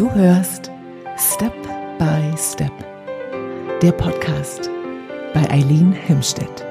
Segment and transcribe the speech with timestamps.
[0.00, 0.70] Du hörst
[1.18, 1.52] Step
[1.98, 2.72] by Step,
[3.82, 4.70] der Podcast
[5.34, 6.64] bei Eileen Hemstedt.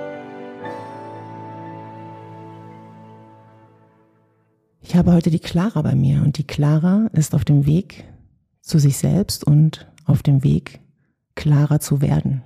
[4.81, 8.04] Ich habe heute die Clara bei mir und die Clara ist auf dem Weg
[8.61, 10.80] zu sich selbst und auf dem Weg,
[11.36, 12.41] klarer zu werden.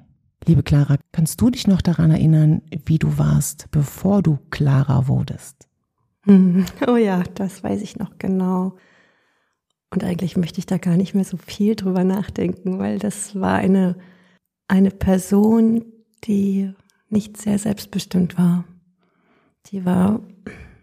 [0.45, 5.65] Liebe Clara, kannst du dich noch daran erinnern, wie du warst, bevor du klarer wurdest?
[6.88, 8.75] Oh ja, das weiß ich noch genau.
[9.94, 13.57] Und eigentlich möchte ich da gar nicht mehr so viel drüber nachdenken, weil das war
[13.57, 13.96] eine,
[14.68, 15.86] eine Person,
[16.24, 16.74] die
[17.10, 18.64] nicht sehr selbstbestimmt war.
[19.68, 20.21] Die war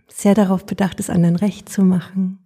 [0.07, 2.39] sehr darauf bedacht, es anderen recht zu machen.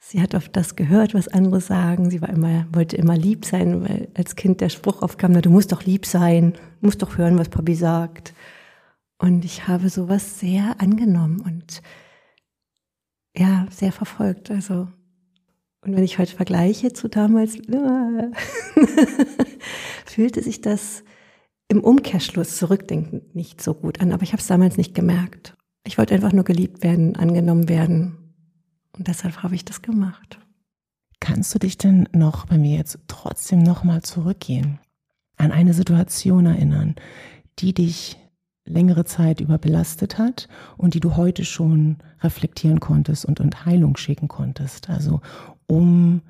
[0.00, 2.10] Sie hat auf das gehört, was andere sagen.
[2.10, 5.50] Sie war immer, wollte immer lieb sein, weil als Kind der Spruch aufkam, na, du
[5.50, 8.34] musst doch lieb sein, du musst doch hören, was Papi sagt.
[9.18, 11.80] Und ich habe sowas sehr angenommen und
[13.36, 14.50] ja, sehr verfolgt.
[14.50, 14.88] Also
[15.80, 17.56] und wenn ich heute vergleiche zu damals,
[20.06, 21.04] fühlte sich das
[21.68, 24.12] im Umkehrschluss zurückdenkend nicht so gut an.
[24.12, 25.56] Aber ich habe es damals nicht gemerkt.
[25.86, 28.34] Ich wollte einfach nur geliebt werden, angenommen werden.
[28.96, 30.40] Und deshalb habe ich das gemacht.
[31.20, 34.80] Kannst du dich denn noch bei mir jetzt trotzdem nochmal zurückgehen,
[35.36, 36.96] an eine Situation erinnern,
[37.58, 38.16] die dich
[38.64, 43.96] längere Zeit über belastet hat und die du heute schon reflektieren konntest und in Heilung
[43.96, 44.90] schicken konntest.
[44.90, 45.20] Also
[45.68, 46.22] um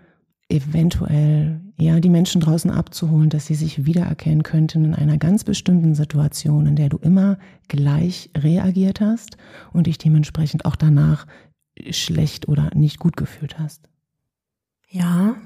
[0.48, 5.94] eventuell ja die Menschen draußen abzuholen, dass sie sich wiedererkennen könnten in einer ganz bestimmten
[5.94, 9.36] Situation, in der du immer gleich reagiert hast
[9.72, 11.27] und dich dementsprechend auch danach
[11.91, 13.89] schlecht oder nicht gut gefühlt hast.
[14.91, 15.36] Ja,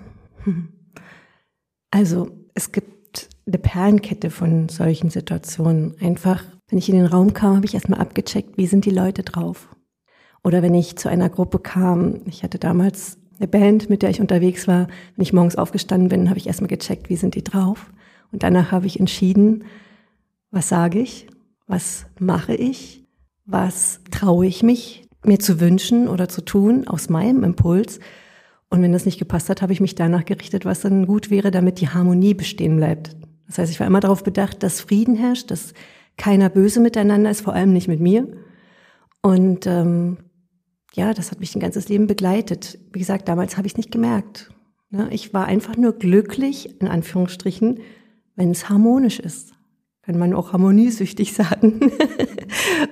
[1.90, 5.96] also es gibt eine Perlenkette von solchen Situationen.
[6.00, 9.24] Einfach, wenn ich in den Raum kam, habe ich erstmal abgecheckt, wie sind die Leute
[9.24, 9.68] drauf.
[10.44, 14.20] Oder wenn ich zu einer Gruppe kam, ich hatte damals eine Band, mit der ich
[14.20, 14.86] unterwegs war.
[15.16, 17.90] Wenn ich morgens aufgestanden bin, habe ich erstmal gecheckt, wie sind die drauf.
[18.30, 19.64] Und danach habe ich entschieden,
[20.50, 21.26] was sage ich,
[21.66, 23.04] was mache ich,
[23.44, 27.98] was traue ich mich, mir zu wünschen oder zu tun aus meinem Impuls.
[28.70, 31.50] Und wenn das nicht gepasst hat, habe ich mich danach gerichtet, was dann gut wäre,
[31.50, 33.16] damit die Harmonie bestehen bleibt.
[33.46, 35.74] Das heißt, ich war immer darauf bedacht, dass Frieden herrscht, dass
[36.16, 38.28] keiner böse miteinander ist, vor allem nicht mit mir.
[39.20, 40.18] Und ähm,
[40.94, 42.78] ja, das hat mich ein ganzes Leben begleitet.
[42.92, 44.50] Wie gesagt, damals habe ich es nicht gemerkt.
[44.90, 45.08] Ne?
[45.10, 47.80] Ich war einfach nur glücklich, in Anführungsstrichen,
[48.36, 49.52] wenn es harmonisch ist.
[50.02, 51.92] Kann man auch harmoniesüchtig sagen.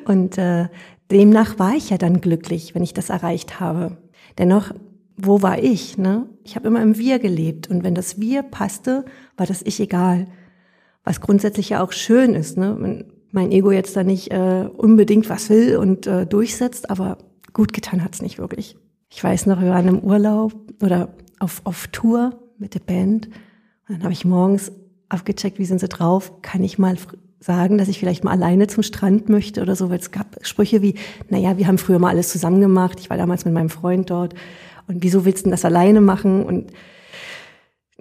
[0.07, 0.69] und äh,
[1.11, 3.99] demnach war ich ja dann glücklich, wenn ich das erreicht habe.
[4.39, 4.73] Dennoch,
[5.17, 5.99] wo war ich?
[5.99, 6.27] Ne?
[6.43, 9.05] Ich habe immer im Wir gelebt und wenn das Wir passte,
[9.37, 10.27] war das Ich egal.
[11.05, 12.77] Was grundsätzlich ja auch schön ist, ne?
[12.81, 17.19] wenn mein Ego jetzt da nicht äh, unbedingt was will und äh, durchsetzt, aber
[17.53, 18.77] gut getan hat's nicht wirklich.
[19.09, 23.27] Ich weiß noch, wir waren im Urlaub oder auf, auf Tour mit der Band.
[23.89, 24.73] Und dann habe ich morgens
[25.09, 26.41] abgecheckt, wie sind sie drauf.
[26.43, 26.97] Kann ich mal
[27.41, 30.83] sagen, dass ich vielleicht mal alleine zum Strand möchte oder so, weil es gab Sprüche
[30.83, 30.95] wie,
[31.29, 33.01] naja, wir haben früher mal alles zusammen gemacht.
[33.01, 34.35] Ich war damals mit meinem Freund dort.
[34.87, 36.45] Und wieso willst du denn das alleine machen?
[36.45, 36.71] Und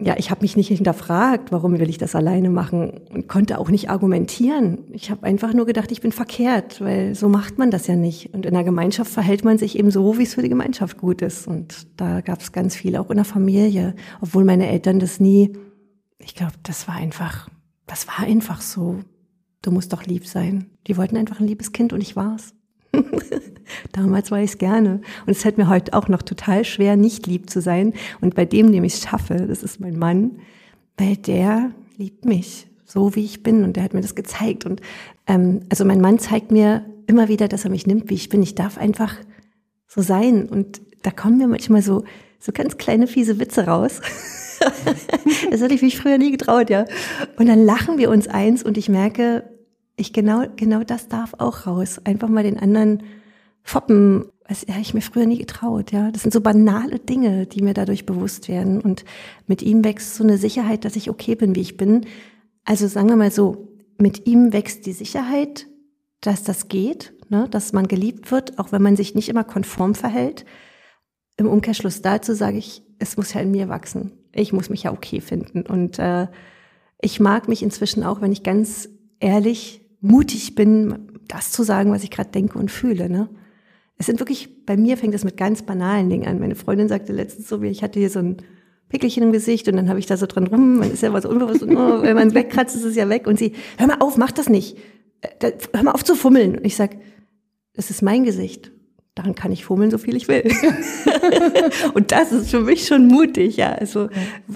[0.02, 3.70] ja, ich habe mich nicht hinterfragt, warum will ich das alleine machen und konnte auch
[3.70, 4.86] nicht argumentieren.
[4.92, 8.34] Ich habe einfach nur gedacht, ich bin verkehrt, weil so macht man das ja nicht.
[8.34, 11.22] Und in der Gemeinschaft verhält man sich eben so, wie es für die Gemeinschaft gut
[11.22, 11.48] ist.
[11.48, 15.54] Und da gab es ganz viel, auch in der Familie, obwohl meine Eltern das nie,
[16.18, 17.50] ich glaube, das war einfach,
[17.86, 19.00] das war einfach so.
[19.62, 20.68] Du musst doch lieb sein.
[20.88, 22.54] Die wollten einfach ein liebes Kind und ich war's.
[23.92, 25.02] Damals war ich es gerne.
[25.26, 27.94] Und es fällt mir heute auch noch total schwer, nicht lieb zu sein.
[28.22, 30.40] Und bei dem, dem ich es schaffe, das ist mein Mann,
[30.98, 33.64] weil der liebt mich, so wie ich bin.
[33.64, 34.66] Und der hat mir das gezeigt.
[34.66, 34.82] Und
[35.28, 38.42] ähm, also mein Mann zeigt mir immer wieder, dass er mich nimmt, wie ich bin.
[38.44, 39.16] Ich darf einfach
[39.88, 40.48] so sein.
[40.48, 42.04] Und da kommen mir manchmal so,
[42.40, 44.02] so ganz kleine fiese Witze raus.
[45.52, 46.86] das hätte ich mich früher nie getraut, ja.
[47.38, 49.44] Und dann lachen wir uns eins und ich merke,
[50.00, 52.00] ich genau, genau das darf auch raus.
[52.04, 53.04] Einfach mal den anderen
[53.64, 54.26] foppen.
[54.48, 56.12] Das hätte ich mir früher nie getraut, ja.
[56.12, 58.82] Das sind so banale Dinge, die mir dadurch bewusst werden.
[58.82, 59.06] Und
[59.46, 62.06] mit ihm wächst so eine Sicherheit, dass ich okay bin, wie ich bin.
[62.66, 65.68] Also sagen wir mal so, mit ihm wächst die Sicherheit,
[66.22, 67.48] dass das geht, ne?
[67.50, 70.46] dass man geliebt wird, auch wenn man sich nicht immer konform verhält.
[71.38, 74.12] Im Umkehrschluss dazu sage ich, es muss ja in mir wachsen.
[74.34, 75.62] Ich muss mich ja okay finden.
[75.62, 76.28] Und äh,
[77.02, 78.90] ich mag mich inzwischen auch, wenn ich ganz
[79.20, 83.10] ehrlich mutig bin, das zu sagen, was ich gerade denke und fühle.
[83.10, 83.30] Ne?
[83.98, 86.40] Es sind wirklich, bei mir fängt es mit ganz banalen Dingen an.
[86.40, 88.38] Meine Freundin sagte letztens so, ich hatte hier so ein
[88.90, 91.26] Pickelchen im Gesicht und dann habe ich da so dran rum, man ist ja was
[91.26, 93.98] unbewusst, und, oh, wenn man es wegkratzt, ist es ja weg und sie, hör mal
[94.00, 94.78] auf, mach das nicht,
[95.22, 96.58] äh, hör mal auf zu fummeln.
[96.58, 96.98] Und ich sag,
[97.74, 98.72] das ist mein Gesicht.
[99.16, 100.44] Daran kann ich fummeln, so viel ich will.
[101.94, 103.74] und das ist für mich schon mutig, ja.
[103.74, 104.10] Also,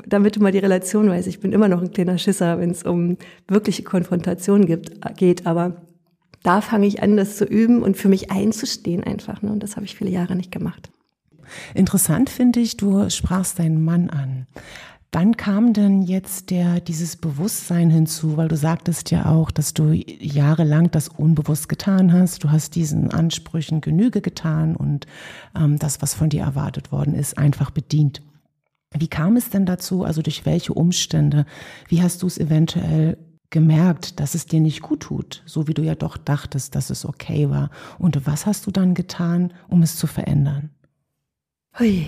[0.05, 2.83] damit du mal die Relation weißt, ich bin immer noch ein kleiner Schisser, wenn es
[2.83, 3.17] um
[3.47, 5.81] wirkliche Konfrontation gibt, geht, aber
[6.43, 9.41] da fange ich an, das zu üben und für mich einzustehen einfach.
[9.41, 9.51] Ne?
[9.51, 10.91] Und das habe ich viele Jahre nicht gemacht.
[11.73, 14.47] Interessant finde ich, du sprachst deinen Mann an.
[15.15, 18.35] Wann kam denn jetzt der, dieses Bewusstsein hinzu?
[18.35, 22.43] Weil du sagtest ja auch, dass du jahrelang das unbewusst getan hast.
[22.43, 25.05] Du hast diesen Ansprüchen Genüge getan und
[25.55, 28.23] ähm, das, was von dir erwartet worden ist, einfach bedient.
[28.91, 30.03] Wie kam es denn dazu?
[30.03, 31.45] Also durch welche Umstände?
[31.87, 33.19] Wie hast du es eventuell
[33.51, 37.05] gemerkt, dass es dir nicht gut tut, so wie du ja doch dachtest, dass es
[37.05, 37.69] okay war?
[37.99, 40.71] Und was hast du dann getan, um es zu verändern?
[41.77, 42.07] Hui.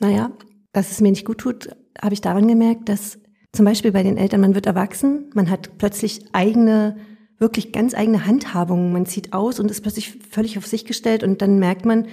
[0.00, 0.30] Naja,
[0.72, 1.68] dass es mir nicht gut tut,
[2.00, 3.18] habe ich daran gemerkt, dass
[3.52, 6.96] zum Beispiel bei den Eltern, man wird erwachsen, man hat plötzlich eigene,
[7.38, 8.92] wirklich ganz eigene Handhabungen.
[8.92, 12.06] Man zieht aus und ist plötzlich völlig auf sich gestellt und dann merkt man,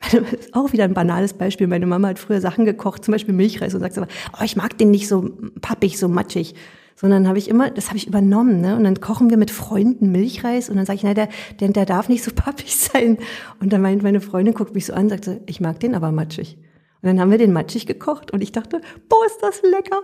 [0.52, 1.66] auch wieder ein banales Beispiel.
[1.66, 4.76] Meine Mama hat früher Sachen gekocht, zum Beispiel Milchreis und sagt aber, oh, ich mag
[4.76, 5.30] den nicht so
[5.60, 6.54] pappig, so matschig.
[6.96, 8.76] Sondern habe ich immer, das habe ich übernommen, ne?
[8.76, 11.28] Und dann kochen wir mit Freunden Milchreis und dann sage ich, nein, der,
[11.58, 13.18] der, der darf nicht so pappig sein.
[13.60, 16.12] Und dann meint meine Freundin, guckt mich so an, sagt so, ich mag den aber
[16.12, 16.56] matschig.
[17.04, 18.80] Und dann haben wir den matschig gekocht und ich dachte,
[19.10, 19.98] boah, ist das lecker.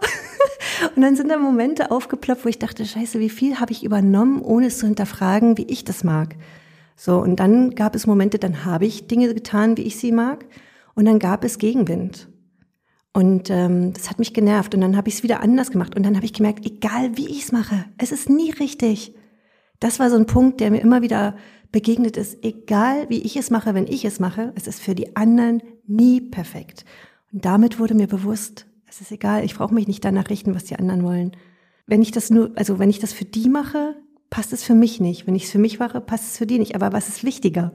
[0.94, 4.42] und dann sind da Momente aufgeploppt, wo ich dachte, scheiße, wie viel habe ich übernommen,
[4.42, 6.36] ohne es zu hinterfragen, wie ich das mag.
[6.96, 10.44] So, und dann gab es Momente, dann habe ich Dinge getan, wie ich sie mag.
[10.94, 12.28] Und dann gab es Gegenwind.
[13.14, 14.74] Und ähm, das hat mich genervt.
[14.74, 15.96] Und dann habe ich es wieder anders gemacht.
[15.96, 19.14] Und dann habe ich gemerkt, egal wie ich es mache, es ist nie richtig.
[19.78, 21.34] Das war so ein Punkt, der mir immer wieder
[21.72, 25.16] begegnet ist, egal wie ich es mache, wenn ich es mache, es ist für die
[25.16, 26.84] anderen nie perfekt.
[27.32, 30.64] Und damit wurde mir bewusst, es ist egal, ich brauche mich nicht danach richten, was
[30.64, 31.32] die anderen wollen.
[31.86, 33.96] Wenn ich das nur, also wenn ich das für die mache,
[34.30, 35.26] passt es für mich nicht.
[35.26, 36.74] Wenn ich es für mich mache, passt es für die nicht.
[36.74, 37.72] Aber was ist wichtiger?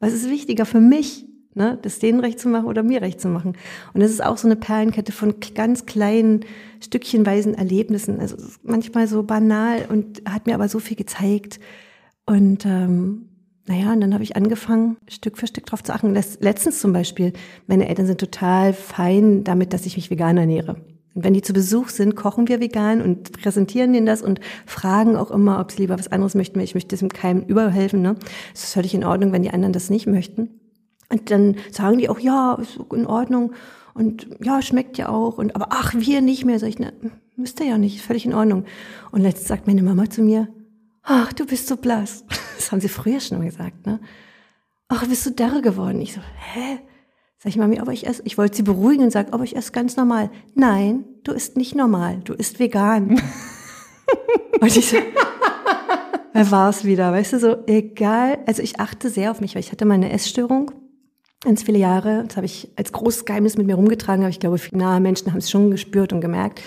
[0.00, 1.26] Was ist wichtiger für mich?
[1.56, 3.56] Ne, das denen recht zu machen oder mir recht zu machen.
[3.92, 6.44] Und es ist auch so eine Perlenkette von ganz kleinen,
[6.80, 8.18] stückchenweisen Erlebnissen.
[8.18, 11.60] Also manchmal so banal und hat mir aber so viel gezeigt,
[12.26, 13.28] und ähm,
[13.66, 16.12] naja, und dann habe ich angefangen, Stück für Stück drauf zu achten.
[16.12, 17.32] Letztens zum Beispiel,
[17.66, 20.76] meine Eltern sind total fein damit, dass ich mich vegan ernähre.
[21.14, 25.16] Und wenn die zu Besuch sind, kochen wir vegan und präsentieren denen das und fragen
[25.16, 26.60] auch immer, ob sie lieber was anderes möchten.
[26.60, 28.02] Ich möchte diesem Keim überhelfen.
[28.02, 28.16] Ne?
[28.52, 30.60] Es ist völlig in Ordnung, wenn die anderen das nicht möchten.
[31.08, 33.52] Und dann sagen die auch, ja, ist in Ordnung.
[33.94, 35.38] Und ja, schmeckt ja auch.
[35.38, 36.58] Und aber ach, wir nicht mehr.
[36.58, 36.92] Sag ich, ne,
[37.36, 38.64] müsste ja nicht, völlig in Ordnung.
[39.12, 40.48] Und letztens sagt meine Mama zu mir,
[41.04, 42.24] ach, du bist so blass.
[42.74, 44.00] Haben sie früher schon mal gesagt, ne?
[44.88, 46.00] Ach, bist du dürre geworden?
[46.00, 46.80] Ich so, hä?
[47.38, 49.70] Sag ich Mami, aber ich esse, ich wollte sie beruhigen und sage, aber ich esse
[49.70, 50.28] ganz normal.
[50.56, 53.10] Nein, du isst nicht normal, du isst vegan.
[54.60, 54.96] und ich so,
[56.32, 57.12] wer war es wieder?
[57.12, 58.38] Weißt du, so, egal.
[58.46, 60.72] Also ich achte sehr auf mich, weil ich hatte mal eine Essstörung
[61.44, 62.24] ganz viele Jahre.
[62.26, 65.38] Das habe ich als großes Geheimnis mit mir rumgetragen, aber ich glaube, nahe Menschen haben
[65.38, 66.60] es schon gespürt und gemerkt.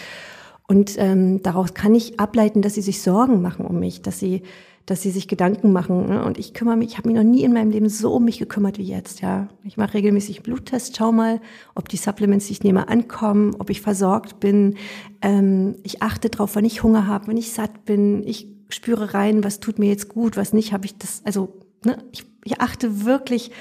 [0.69, 4.43] Und ähm, daraus kann ich ableiten, dass sie sich Sorgen machen um mich, dass sie,
[4.87, 6.07] dass sie sich Gedanken machen.
[6.07, 6.23] Ne?
[6.23, 8.39] Und ich kümmere mich, ich habe mich noch nie in meinem Leben so um mich
[8.39, 9.21] gekümmert wie jetzt.
[9.21, 11.41] Ja, ich mache regelmäßig Bluttests, schau mal,
[11.75, 14.77] ob die Supplements, die ich nehme, ankommen, ob ich versorgt bin.
[15.21, 18.25] Ähm, ich achte drauf, wenn ich Hunger habe, wenn ich satt bin.
[18.25, 20.71] Ich spüre rein, was tut mir jetzt gut, was nicht.
[20.71, 21.21] Habe ich das?
[21.25, 23.51] Also ne, ich, ich achte wirklich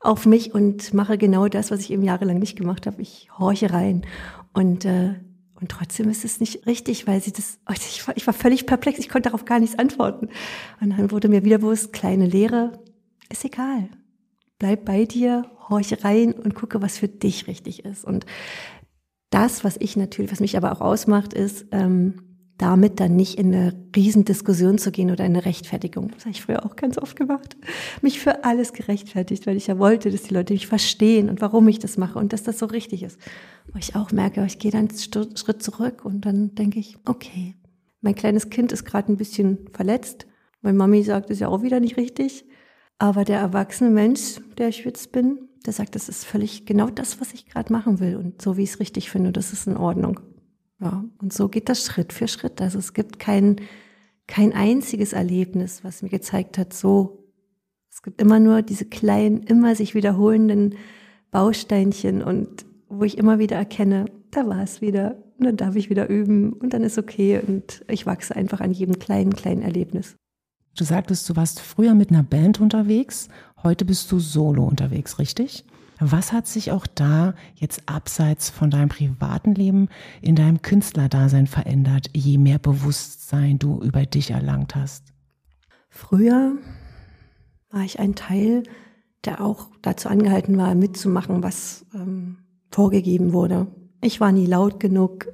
[0.00, 3.00] auf mich und mache genau das, was ich eben jahrelang nicht gemacht habe.
[3.00, 4.02] Ich horche rein
[4.52, 5.14] und äh,
[5.66, 8.66] und trotzdem ist es nicht richtig, weil sie das, oh, ich war, ich war völlig
[8.66, 10.28] perplex, ich konnte darauf gar nichts antworten.
[10.80, 12.84] Und dann wurde mir wieder bewusst, kleine Lehre,
[13.30, 13.88] ist egal.
[14.60, 18.04] Bleib bei dir, horch rein und gucke, was für dich richtig ist.
[18.04, 18.26] Und
[19.30, 22.25] das, was ich natürlich, was mich aber auch ausmacht, ist, ähm,
[22.58, 26.10] damit dann nicht in eine Riesendiskussion zu gehen oder in eine Rechtfertigung.
[26.12, 27.56] Das habe ich früher auch ganz oft gemacht.
[28.00, 31.68] Mich für alles gerechtfertigt, weil ich ja wollte, dass die Leute mich verstehen und warum
[31.68, 33.18] ich das mache und dass das so richtig ist.
[33.72, 37.54] Wo ich auch merke, ich gehe dann einen Schritt zurück und dann denke ich, okay,
[38.00, 40.26] mein kleines Kind ist gerade ein bisschen verletzt.
[40.62, 42.44] Meine Mami sagt, das ist ja auch wieder nicht richtig.
[42.98, 47.20] Aber der erwachsene Mensch, der ich jetzt bin, der sagt, das ist völlig genau das,
[47.20, 49.76] was ich gerade machen will und so, wie ich es richtig finde, das ist in
[49.76, 50.20] Ordnung.
[50.80, 52.60] Ja, und so geht das Schritt für Schritt.
[52.60, 53.56] Also es gibt kein,
[54.26, 57.22] kein einziges Erlebnis, was mir gezeigt hat, so.
[57.90, 60.74] Es gibt immer nur diese kleinen, immer sich wiederholenden
[61.30, 65.90] Bausteinchen und wo ich immer wieder erkenne, da war es wieder und dann darf ich
[65.90, 70.16] wieder üben und dann ist okay und ich wachse einfach an jedem kleinen, kleinen Erlebnis.
[70.76, 73.28] Du sagtest, du warst früher mit einer Band unterwegs,
[73.62, 75.64] heute bist du solo unterwegs, richtig?
[75.98, 79.88] Was hat sich auch da jetzt abseits von deinem privaten Leben
[80.20, 85.12] in deinem Künstlerdasein verändert, je mehr Bewusstsein du über dich erlangt hast?
[85.88, 86.52] Früher
[87.70, 88.64] war ich ein Teil
[89.26, 92.38] der auch dazu angehalten war, mitzumachen, was ähm,
[92.70, 93.66] vorgegeben wurde.
[94.00, 95.26] Ich war nie laut genug.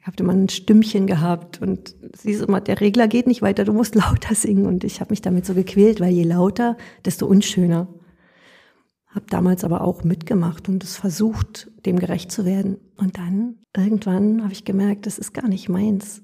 [0.00, 3.64] Ich habe immer ein Stimmchen gehabt und sie ist immer, der Regler geht nicht weiter,
[3.64, 4.66] du musst lauter singen.
[4.66, 7.88] Und ich habe mich damit so gequält, weil je lauter, desto unschöner.
[9.16, 12.76] Habe damals aber auch mitgemacht und es versucht, dem gerecht zu werden.
[12.98, 16.22] Und dann, irgendwann, habe ich gemerkt, das ist gar nicht meins.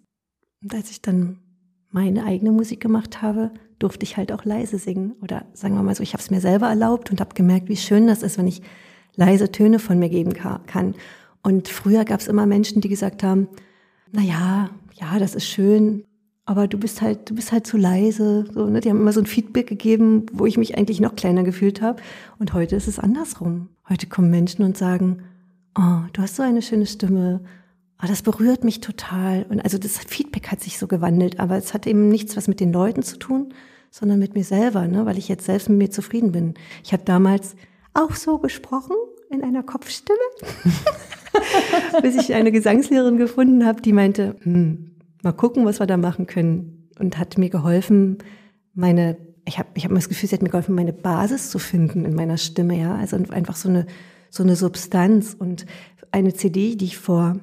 [0.63, 1.39] Und als ich dann
[1.89, 5.13] meine eigene Musik gemacht habe, durfte ich halt auch leise singen.
[5.23, 7.79] Oder sagen wir mal so, ich habe es mir selber erlaubt und habe gemerkt, wie
[7.79, 8.61] schön das ist, wenn ich
[9.17, 10.95] leise Töne von mir geben kann.
[11.43, 13.49] Und früher gab es immer Menschen, die gesagt haben,
[14.11, 14.69] na ja,
[15.01, 16.05] ja, das ist schön,
[16.45, 18.45] aber du bist halt, du bist halt zu leise.
[18.53, 18.81] So, ne?
[18.81, 22.03] Die haben immer so ein Feedback gegeben, wo ich mich eigentlich noch kleiner gefühlt habe.
[22.39, 23.69] Und heute ist es andersrum.
[23.89, 25.23] Heute kommen Menschen und sagen,
[25.79, 27.41] oh, du hast so eine schöne Stimme.
[28.03, 29.47] Oh, das berührt mich total.
[29.49, 32.59] Und also das Feedback hat sich so gewandelt, aber es hat eben nichts was mit
[32.59, 33.55] den Leuten zu tun,
[33.91, 35.07] sondern mit mir selber, ne?
[35.07, 36.55] weil ich jetzt selbst mit mir zufrieden bin.
[36.83, 37.55] Ich habe damals
[37.95, 38.97] auch so gesprochen
[39.31, 40.19] in einer Kopfstimme.
[42.03, 44.92] bis ich eine Gesangslehrerin gefunden habe, die meinte, hm,
[45.23, 46.89] mal gucken, was wir da machen können.
[46.99, 48.19] Und hat mir geholfen,
[48.75, 52.05] meine, ich habe ich hab das Gefühl, sie hat mir geholfen, meine Basis zu finden
[52.05, 52.95] in meiner Stimme, ja.
[52.95, 53.87] Also einfach so eine,
[54.31, 55.67] so eine Substanz und
[56.11, 57.37] eine CD, die ich vor,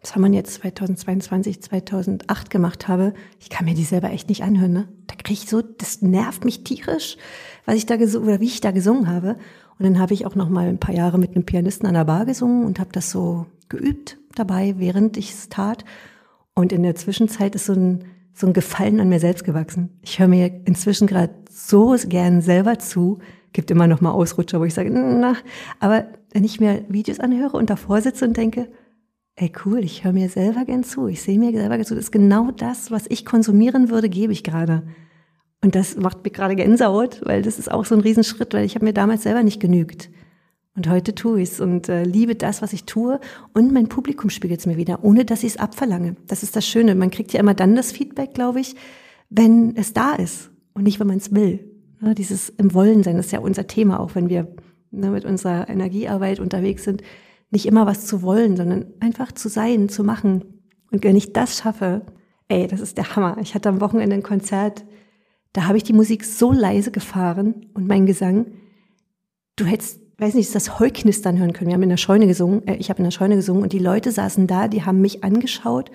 [0.00, 4.44] was haben wir jetzt, 2022, 2008 gemacht habe, ich kann mir die selber echt nicht
[4.44, 4.88] anhören, ne?
[5.08, 7.16] Da kriege ich so, das nervt mich tierisch,
[7.64, 9.36] was ich da gesungen, oder wie ich da gesungen habe.
[9.78, 12.04] Und dann habe ich auch noch mal ein paar Jahre mit einem Pianisten an der
[12.04, 15.84] Bar gesungen und habe das so geübt dabei, während ich es tat.
[16.58, 19.90] Und in der Zwischenzeit ist so ein, so ein Gefallen an mir selbst gewachsen.
[20.00, 23.18] Ich höre mir inzwischen gerade so gern selber zu.
[23.52, 25.36] Gibt immer noch mal Ausrutscher, wo ich sage, na,
[25.80, 28.68] aber wenn ich mir Videos anhöre und davor sitze und denke,
[29.36, 32.04] ey cool, ich höre mir selber gern zu, ich sehe mir selber gern zu, das
[32.04, 34.82] ist genau das, was ich konsumieren würde, gebe ich gerade.
[35.62, 38.74] Und das macht mir gerade Gänsehaut, weil das ist auch so ein Riesenschritt, weil ich
[38.74, 40.10] habe mir damals selber nicht genügt.
[40.76, 43.18] Und heute tue ich es und äh, liebe das, was ich tue.
[43.54, 46.16] Und mein Publikum spiegelt es mir wieder, ohne dass ich es abverlange.
[46.26, 46.94] Das ist das Schöne.
[46.94, 48.76] Man kriegt ja immer dann das Feedback, glaube ich,
[49.30, 51.72] wenn es da ist und nicht, wenn man es will.
[52.00, 54.48] Ne, dieses im Wollen sein ist ja unser Thema, auch wenn wir
[54.90, 57.02] ne, mit unserer Energiearbeit unterwegs sind.
[57.50, 60.44] Nicht immer was zu wollen, sondern einfach zu sein, zu machen.
[60.92, 62.02] Und wenn ich das schaffe,
[62.48, 63.38] ey, das ist der Hammer.
[63.40, 64.84] Ich hatte am Wochenende ein Konzert
[65.56, 68.52] da habe ich die Musik so leise gefahren und mein Gesang,
[69.56, 71.68] du hättest, weiß nicht, das Heuknistern hören können.
[71.68, 73.78] Wir haben in der Scheune gesungen, äh, ich habe in der Scheune gesungen und die
[73.78, 75.90] Leute saßen da, die haben mich angeschaut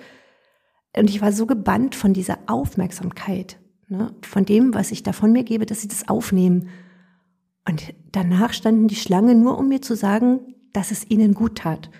[0.96, 5.32] und ich war so gebannt von dieser Aufmerksamkeit, ne, von dem, was ich da von
[5.32, 6.68] mir gebe, dass sie das aufnehmen.
[7.68, 10.40] Und danach standen die Schlange nur, um mir zu sagen,
[10.72, 11.90] dass es ihnen gut tat.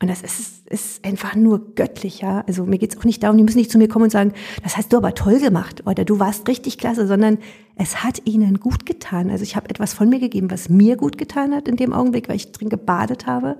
[0.00, 2.44] Und das ist, ist einfach nur göttlich, ja.
[2.46, 4.76] Also mir geht's auch nicht darum, die müssen nicht zu mir kommen und sagen, das
[4.76, 7.38] hast du aber toll gemacht oder du warst richtig klasse, sondern
[7.74, 9.28] es hat ihnen gut getan.
[9.28, 12.28] Also ich habe etwas von mir gegeben, was mir gut getan hat in dem Augenblick,
[12.28, 13.58] weil ich drin gebadet habe.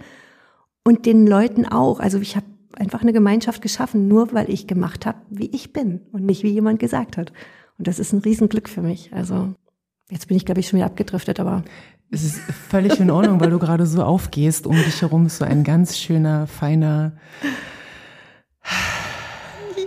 [0.84, 1.98] Und den Leuten auch.
[1.98, 6.02] Also ich habe einfach eine Gemeinschaft geschaffen, nur weil ich gemacht habe, wie ich bin
[6.12, 7.32] und nicht wie jemand gesagt hat.
[7.78, 9.12] Und das ist ein Riesenglück für mich.
[9.12, 9.54] Also
[10.08, 11.64] jetzt bin ich, glaube ich, schon wieder abgedriftet, aber
[12.10, 14.66] es ist völlig in Ordnung, weil du gerade so aufgehst.
[14.66, 17.12] Um dich herum ist so ein ganz schöner, feiner,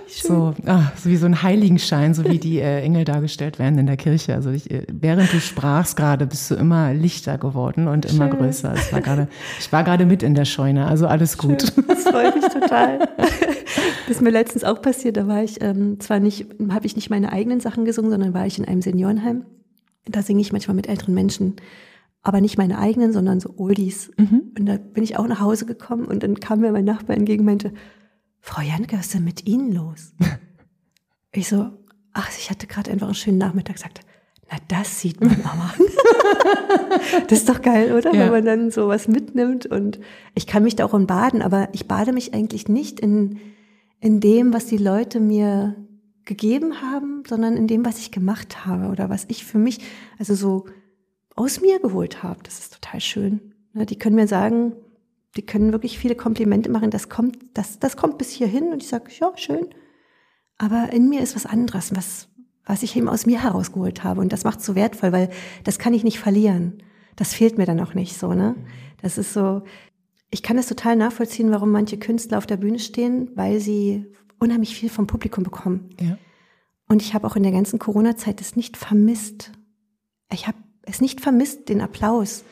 [0.07, 3.87] so, ah, so wie so ein Heiligenschein, so wie die äh, Engel dargestellt werden in
[3.87, 4.35] der Kirche.
[4.35, 8.37] Also ich, äh, während du sprachst gerade, bist du immer lichter geworden und immer Schön.
[8.37, 8.73] größer.
[8.73, 9.27] Es war grade,
[9.59, 11.63] ich war gerade mit in der Scheune, also alles gut.
[11.73, 11.85] Schön.
[11.87, 13.09] Das freut mich total.
[14.07, 15.15] Das ist mir letztens auch passiert.
[15.15, 18.45] Da war ich ähm, zwar nicht, habe ich nicht meine eigenen Sachen gesungen, sondern war
[18.45, 19.45] ich in einem Seniorenheim.
[20.05, 21.55] Da singe ich manchmal mit älteren Menschen
[22.23, 24.11] aber nicht meine eigenen, sondern so Oldies.
[24.17, 24.53] Mhm.
[24.57, 27.41] Und da bin ich auch nach Hause gekommen und dann kam mir mein Nachbar entgegen
[27.41, 27.73] und meinte,
[28.39, 30.13] Frau Janke, was ist denn mit Ihnen los?
[31.31, 31.71] ich so,
[32.13, 34.01] ach, ich hatte gerade einfach einen schönen Nachmittag gesagt,
[34.51, 35.73] na, das sieht man aber.
[37.27, 38.13] das ist doch geil, oder?
[38.13, 38.25] Ja.
[38.25, 39.99] Wenn man dann sowas mitnimmt und
[40.35, 43.39] ich kann mich da auch in baden, aber ich bade mich eigentlich nicht in,
[43.99, 45.75] in dem, was die Leute mir
[46.25, 49.79] gegeben haben, sondern in dem, was ich gemacht habe oder was ich für mich,
[50.19, 50.65] also so
[51.41, 52.41] aus mir geholt habe.
[52.43, 53.53] Das ist total schön.
[53.73, 54.73] Ne, die können mir sagen,
[55.35, 56.91] die können wirklich viele Komplimente machen.
[56.91, 59.67] Das kommt, das, das kommt bis hierhin und ich sage, ja, schön.
[60.57, 62.27] Aber in mir ist was anderes, was,
[62.65, 64.21] was ich eben aus mir herausgeholt habe.
[64.21, 65.29] Und das macht so wertvoll, weil
[65.63, 66.83] das kann ich nicht verlieren.
[67.15, 68.55] Das fehlt mir dann auch nicht so, ne?
[69.01, 69.63] Das ist so,
[70.29, 74.05] ich kann das total nachvollziehen, warum manche Künstler auf der Bühne stehen, weil sie
[74.39, 75.89] unheimlich viel vom Publikum bekommen.
[75.99, 76.17] Ja.
[76.87, 79.51] Und ich habe auch in der ganzen Corona-Zeit das nicht vermisst.
[80.31, 82.43] Ich habe es nicht vermisst, den Applaus.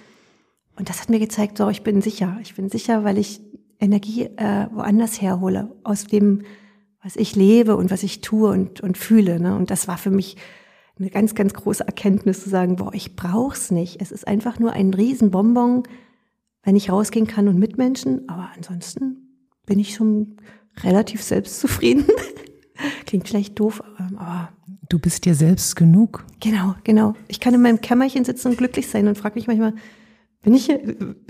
[0.76, 2.38] Und das hat mir gezeigt, so, ich bin sicher.
[2.42, 3.42] Ich bin sicher, weil ich
[3.80, 6.44] Energie äh, woanders herhole, aus dem,
[7.02, 9.40] was ich lebe und was ich tue und, und fühle.
[9.40, 9.56] Ne?
[9.56, 10.38] Und das war für mich
[10.98, 14.02] eine ganz, ganz große Erkenntnis zu sagen, boah, ich brauch's nicht.
[14.02, 15.84] Es ist einfach nur ein Riesenbonbon,
[16.64, 18.28] wenn ich rausgehen kann und mit Menschen.
[18.28, 20.38] Aber ansonsten bin ich schon
[20.84, 22.06] relativ selbstzufrieden.
[23.06, 24.50] Klingt vielleicht doof, aber.
[24.90, 26.26] Du bist dir selbst genug.
[26.40, 27.14] Genau, genau.
[27.28, 29.76] Ich kann in meinem Kämmerchen sitzen und glücklich sein und frage mich manchmal,
[30.42, 30.80] bin ich hier,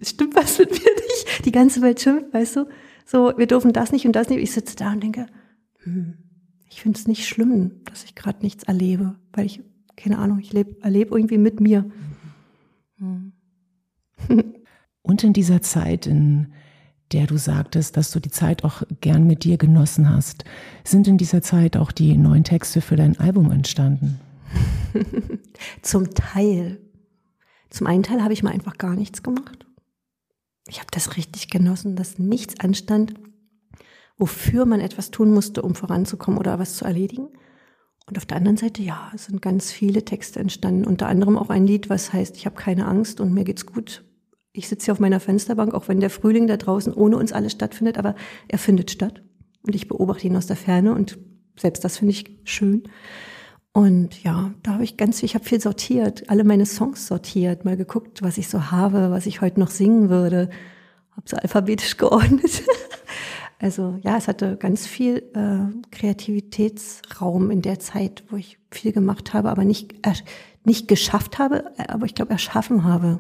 [0.01, 1.45] stimmt was mit mir nicht?
[1.45, 2.65] Die ganze Welt schimpft, weißt du?
[3.05, 4.41] So, wir dürfen das nicht und das nicht.
[4.41, 5.25] Ich sitze da und denke,
[5.83, 6.17] hm,
[6.69, 9.61] ich finde es nicht schlimm, dass ich gerade nichts erlebe, weil ich,
[9.97, 11.89] keine Ahnung, ich lebe, erlebe irgendwie mit mir.
[12.97, 13.33] Hm.
[15.01, 16.53] und in dieser Zeit, in
[17.11, 20.43] der du sagtest, dass du die Zeit auch gern mit dir genossen hast,
[20.83, 24.19] sind in dieser Zeit auch die neuen Texte für dein Album entstanden?
[25.81, 26.79] Zum Teil.
[27.69, 29.65] Zum einen Teil habe ich mal einfach gar nichts gemacht.
[30.67, 33.15] Ich habe das richtig genossen, dass nichts anstand,
[34.17, 37.29] wofür man etwas tun musste, um voranzukommen oder was zu erledigen.
[38.05, 41.65] Und auf der anderen Seite, ja, sind ganz viele Texte entstanden, unter anderem auch ein
[41.65, 44.03] Lied, was heißt, ich habe keine Angst und mir geht's gut.
[44.51, 47.49] Ich sitze hier auf meiner Fensterbank, auch wenn der Frühling da draußen ohne uns alle
[47.49, 48.15] stattfindet, aber
[48.47, 49.21] er findet statt.
[49.61, 51.19] Und ich beobachte ihn aus der Ferne und
[51.57, 52.83] selbst das finde ich schön.
[53.71, 57.77] Und ja, da habe ich ganz, ich habe viel sortiert, alle meine Songs sortiert, mal
[57.77, 60.49] geguckt, was ich so habe, was ich heute noch singen würde,
[61.11, 62.63] habe sie alphabetisch geordnet.
[63.59, 69.33] also ja, es hatte ganz viel äh, Kreativitätsraum in der Zeit, wo ich viel gemacht
[69.33, 70.13] habe, aber nicht äh,
[70.63, 73.19] nicht geschafft habe, aber ich glaube erschaffen habe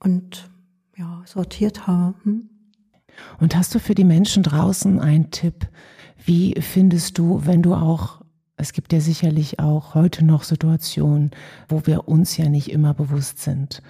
[0.00, 0.50] und
[0.96, 2.14] ja sortiert habe.
[2.24, 2.48] Hm?
[3.40, 5.68] Und hast du für die Menschen draußen einen Tipp?
[6.24, 8.18] Wie findest du, wenn du auch
[8.58, 11.30] es gibt ja sicherlich auch heute noch Situationen,
[11.68, 13.82] wo wir uns ja nicht immer bewusst sind.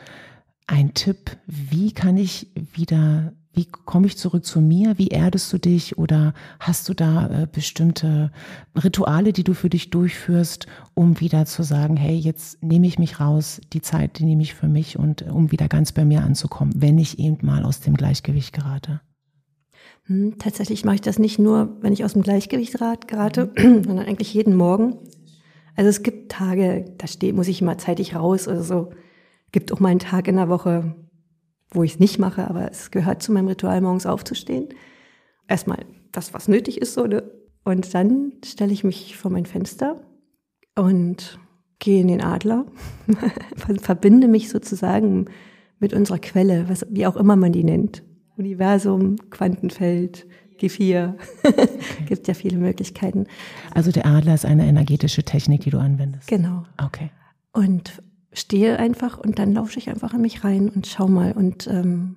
[0.66, 4.98] Ein Tipp, wie kann ich wieder, wie komme ich zurück zu mir?
[4.98, 5.98] Wie erdest du dich?
[5.98, 8.30] Oder hast du da äh, bestimmte
[8.76, 13.20] Rituale, die du für dich durchführst, um wieder zu sagen, hey, jetzt nehme ich mich
[13.20, 16.22] raus, die Zeit, die nehme ich für mich und äh, um wieder ganz bei mir
[16.22, 19.00] anzukommen, wenn ich eben mal aus dem Gleichgewicht gerate?
[20.04, 22.74] Hm, tatsächlich mache ich das nicht nur, wenn ich aus dem Gleichgewicht
[23.06, 24.98] gerate, sondern eigentlich jeden Morgen.
[25.76, 28.90] Also es gibt Tage, da steht, muss ich immer zeitig raus oder so.
[29.52, 30.94] Gibt auch mal einen Tag in der Woche,
[31.70, 34.68] wo ich es nicht mache, aber es gehört zu meinem Ritual, morgens aufzustehen.
[35.46, 37.30] Erstmal das, was nötig ist, so, ne?
[37.64, 40.00] Und dann stelle ich mich vor mein Fenster
[40.74, 41.38] und
[41.78, 42.66] gehe in den Adler,
[43.80, 45.26] verbinde mich sozusagen
[45.78, 48.02] mit unserer Quelle, was, wie auch immer man die nennt.
[48.36, 50.26] Universum, Quantenfeld,
[50.58, 51.14] G4.
[51.42, 51.68] Okay.
[52.06, 53.26] Gibt ja viele Möglichkeiten.
[53.74, 56.28] Also der Adler ist eine energetische Technik, die du anwendest.
[56.28, 56.64] Genau.
[56.82, 57.10] Okay.
[57.52, 58.02] Und
[58.38, 61.32] stehe einfach und dann lausche ich einfach in mich rein und schau mal.
[61.32, 62.16] Und ähm,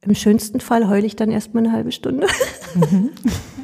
[0.00, 2.26] im schönsten Fall heule ich dann erstmal eine halbe Stunde.
[2.74, 3.10] Mhm.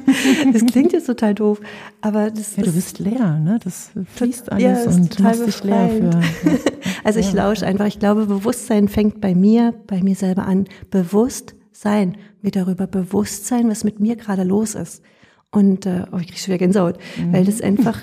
[0.53, 1.61] das klingt jetzt total doof,
[2.01, 3.59] aber das ja, du bist leer, ne?
[3.62, 6.59] Das fließt alles ja, und machst dich leer für.
[7.05, 7.87] also ich lausche einfach.
[7.87, 10.66] Ich glaube, Bewusstsein fängt bei mir, bei mir selber an.
[10.90, 15.03] Bewusst sein, mir darüber bewusst sein, was mit mir gerade los ist.
[15.51, 17.33] Und äh, oh, ich kriege schon wieder Gänsehaut, mhm.
[17.33, 17.99] weil das einfach,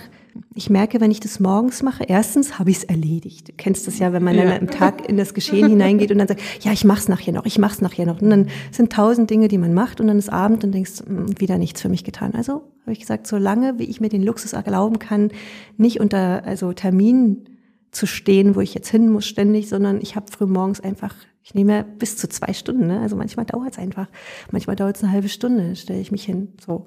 [0.54, 3.50] ich merke, wenn ich das morgens mache, erstens habe ich es erledigt.
[3.50, 4.44] Du kennst das ja, wenn man ja.
[4.44, 7.46] dann am Tag in das Geschehen hineingeht und dann sagt, ja, ich mach's nachher noch,
[7.46, 8.22] ich mach's nachher noch.
[8.22, 11.20] Und dann sind tausend Dinge, die man macht und dann ist Abend und denkst, mh,
[11.20, 12.34] hm, wieder nichts für mich getan.
[12.34, 15.32] Also habe ich gesagt, solange wie ich mir den Luxus erlauben kann,
[15.78, 17.50] nicht unter also Terminen
[17.92, 21.54] zu stehen, wo ich jetzt hin muss ständig, sondern ich habe früh morgens einfach, ich
[21.54, 23.00] nehme bis zu zwei Stunden, ne?
[23.00, 24.08] also manchmal dauert es einfach,
[24.52, 26.86] manchmal dauert es eine halbe Stunde, stelle ich mich hin, so.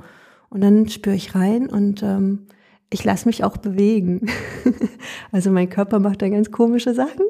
[0.51, 2.47] Und dann spüre ich rein und ähm,
[2.91, 4.27] ich lasse mich auch bewegen.
[5.33, 7.25] also mein Körper macht da ganz komische Sachen.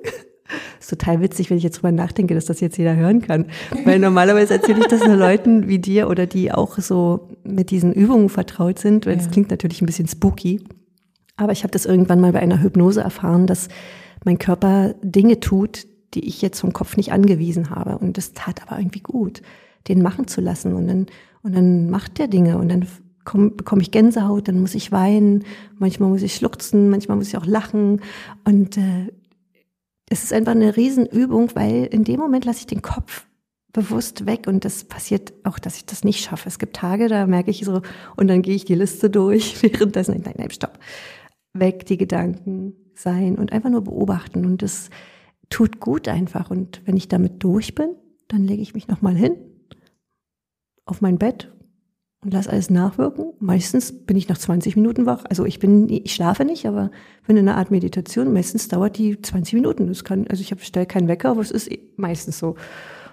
[0.81, 3.47] ist total witzig, wenn ich jetzt drüber nachdenke, dass das jetzt jeder hören kann.
[3.85, 7.93] Weil normalerweise erzähle ich das nur Leuten wie dir oder die auch so mit diesen
[7.93, 9.07] Übungen vertraut sind.
[9.07, 9.31] Weil es ja.
[9.31, 10.65] klingt natürlich ein bisschen spooky.
[11.37, 13.69] Aber ich habe das irgendwann mal bei einer Hypnose erfahren, dass
[14.25, 17.99] mein Körper Dinge tut, die ich jetzt vom Kopf nicht angewiesen habe.
[17.99, 19.43] Und das tat aber irgendwie gut,
[19.89, 20.75] den machen zu lassen.
[20.75, 21.07] Und dann,
[21.43, 22.87] und dann macht der Dinge und dann
[23.25, 25.45] komm, bekomme ich Gänsehaut, dann muss ich weinen,
[25.79, 28.01] manchmal muss ich schluchzen, manchmal muss ich auch lachen.
[28.45, 29.13] Und äh,
[30.09, 33.27] es ist einfach eine Riesenübung, weil in dem Moment lasse ich den Kopf
[33.73, 36.49] bewusst weg und das passiert auch, dass ich das nicht schaffe.
[36.49, 37.83] Es gibt Tage, da merke ich so,
[38.17, 40.79] und dann gehe ich die Liste durch, währenddessen, nein, nein, stopp
[41.53, 44.45] weg die Gedanken sein und einfach nur beobachten.
[44.45, 44.91] Und das
[45.49, 46.51] tut gut einfach.
[46.51, 47.97] Und wenn ich damit durch bin,
[48.29, 49.37] dann lege ich mich nochmal hin
[50.85, 51.53] auf mein Bett
[52.23, 53.33] und lasse alles nachwirken.
[53.39, 55.25] Meistens bin ich nach 20 Minuten wach.
[55.29, 56.91] Also ich bin, ich schlafe nicht, aber
[57.27, 58.33] bin in einer Art Meditation.
[58.33, 59.87] Meistens dauert die 20 Minuten.
[59.87, 62.57] Das kann, also ich stelle keinen Wecker, aber es ist meistens so.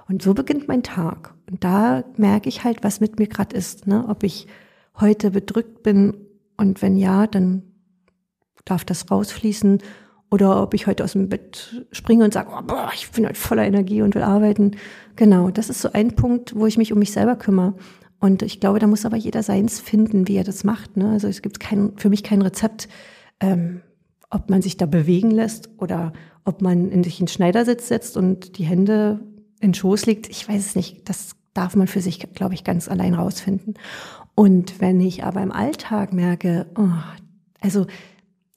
[0.09, 1.33] Und so beginnt mein Tag.
[1.49, 3.87] Und da merke ich halt, was mit mir gerade ist.
[3.87, 4.05] Ne?
[4.07, 4.47] Ob ich
[4.99, 6.15] heute bedrückt bin
[6.57, 7.63] und wenn ja, dann
[8.65, 9.79] darf das rausfließen
[10.29, 13.35] oder ob ich heute aus dem Bett springe und sage, oh, boah, ich bin heute
[13.35, 14.71] voller Energie und will arbeiten.
[15.15, 17.75] Genau, das ist so ein Punkt, wo ich mich um mich selber kümmere.
[18.19, 20.97] Und ich glaube, da muss aber jeder seins finden, wie er das macht.
[20.97, 21.09] Ne?
[21.09, 22.87] Also es gibt kein, für mich kein Rezept,
[23.39, 23.81] ähm,
[24.29, 28.57] ob man sich da bewegen lässt oder ob man in sich in Schneidersitz setzt und
[28.57, 29.19] die Hände
[29.59, 30.29] in den Schoß legt.
[30.29, 31.07] Ich weiß es nicht.
[31.09, 33.75] Das darf man für sich, glaube ich, ganz allein rausfinden.
[34.35, 36.89] Und wenn ich aber im Alltag merke, oh,
[37.59, 37.87] also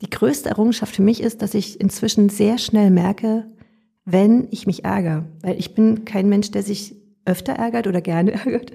[0.03, 3.47] die größte Errungenschaft für mich ist, dass ich inzwischen sehr schnell merke,
[4.05, 5.25] wenn ich mich ärgere.
[5.43, 8.73] Weil ich bin kein Mensch, der sich öfter ärgert oder gerne ärgert.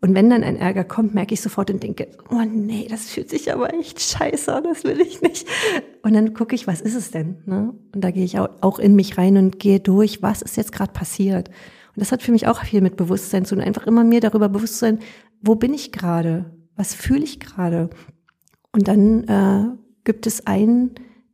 [0.00, 3.30] Und wenn dann ein Ärger kommt, merke ich sofort und denke, oh nee, das fühlt
[3.30, 5.48] sich aber echt scheiße an, das will ich nicht.
[6.02, 7.38] Und dann gucke ich, was ist es denn?
[7.46, 7.74] Ne?
[7.94, 10.92] Und da gehe ich auch in mich rein und gehe durch, was ist jetzt gerade
[10.92, 11.48] passiert.
[11.48, 14.50] Und das hat für mich auch viel mit Bewusstsein zu tun, einfach immer mir darüber
[14.50, 14.98] bewusst zu sein,
[15.40, 16.52] wo bin ich gerade?
[16.76, 17.88] Was fühle ich gerade?
[18.72, 20.90] Und dann äh, gibt es ein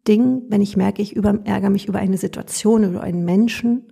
[0.07, 3.89] Ding, wenn ich merke, ich über, ärgere mich über eine Situation, über einen Menschen,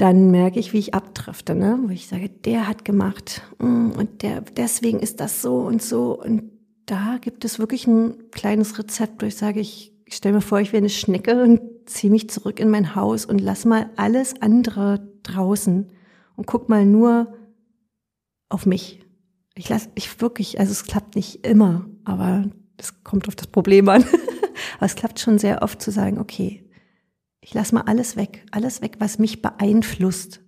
[0.00, 1.78] dann merke ich, wie ich abdrifte, ne?
[1.82, 6.18] wo ich sage, der hat gemacht mm, und der, deswegen ist das so und so.
[6.18, 6.52] Und
[6.86, 10.72] da gibt es wirklich ein kleines Rezept, wo ich sage, ich, stelle mir vor, ich
[10.72, 15.06] wäre eine Schnecke und ziehe mich zurück in mein Haus und lass mal alles andere
[15.22, 15.90] draußen
[16.34, 17.34] und guck mal nur
[18.48, 19.00] auf mich.
[19.54, 23.88] Ich lasse, ich wirklich, also es klappt nicht immer, aber es kommt auf das Problem
[23.90, 24.04] an.
[24.76, 26.69] Aber es klappt schon sehr oft zu sagen, okay,
[27.40, 30.40] ich lasse mal alles weg, alles weg, was mich beeinflusst.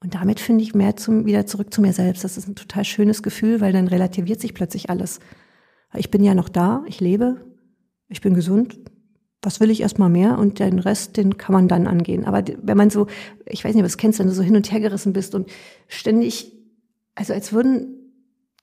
[0.00, 2.24] Und damit finde ich mehr zum, wieder zurück zu mir selbst.
[2.24, 5.20] Das ist ein total schönes Gefühl, weil dann relativiert sich plötzlich alles.
[5.94, 7.44] Ich bin ja noch da, ich lebe,
[8.08, 8.78] ich bin gesund.
[9.42, 10.38] Was will ich erstmal mehr?
[10.38, 12.24] Und den Rest, den kann man dann angehen.
[12.24, 13.06] Aber wenn man so,
[13.46, 15.50] ich weiß nicht, was kennst, wenn du so hin und her gerissen bist und
[15.88, 16.52] ständig,
[17.14, 18.02] also als würden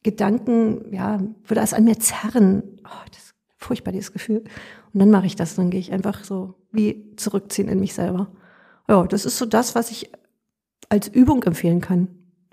[0.03, 2.63] Gedanken, ja, würde das an mir zerren.
[2.85, 4.43] Oh, das ist furchtbar, dieses Gefühl.
[4.93, 8.27] Und dann mache ich das, dann gehe ich einfach so wie zurückziehen in mich selber.
[8.87, 10.11] Ja, das ist so das, was ich
[10.89, 12.07] als Übung empfehlen kann.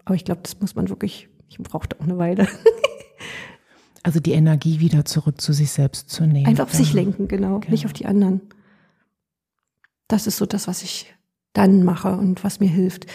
[0.05, 2.47] Aber ich glaube, das muss man wirklich, ich brauche auch eine Weile.
[4.03, 6.47] also die Energie wieder zurück zu sich selbst zu nehmen.
[6.47, 8.41] Einfach auf sich lenken, genau, genau, nicht auf die anderen.
[10.09, 11.15] Das ist so das, was ich
[11.55, 13.07] dann mache und was mir hilft.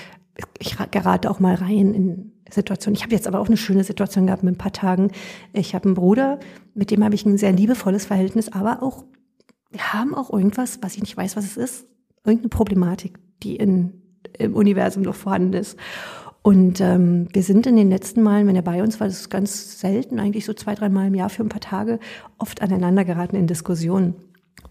[0.60, 2.94] Ich gerate auch mal rein in Situation.
[2.96, 5.12] Ich habe jetzt aber auch eine schöne Situation gehabt mit ein paar Tagen.
[5.54, 6.40] Ich habe einen Bruder,
[6.74, 9.06] mit dem habe ich ein sehr liebevolles Verhältnis, aber auch,
[9.78, 11.86] haben auch irgendwas, was ich nicht weiß, was es ist,
[12.26, 14.02] irgendeine Problematik, die in,
[14.38, 15.78] im Universum noch vorhanden ist.
[16.44, 19.30] Und ähm, wir sind in den letzten Malen, wenn er bei uns war, das ist
[19.30, 22.00] ganz selten, eigentlich so zwei, drei Mal im Jahr für ein paar Tage,
[22.40, 24.16] oft aneinander geraten in Diskussionen.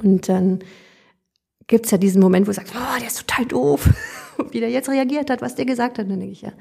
[0.03, 0.61] Und dann
[1.69, 3.89] gibt's ja diesen Moment, wo du sagst, oh, der ist total doof,
[4.51, 6.07] wie der jetzt reagiert hat, was der gesagt hat.
[6.07, 6.53] Und dann denke ich, ja,